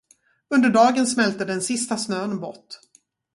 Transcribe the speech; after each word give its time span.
Under 0.49 0.69
dagen 0.71 1.05
smälte 1.07 1.45
den 1.45 1.61
sista 1.61 1.95
snön 1.97 2.39
bort. 2.39 2.79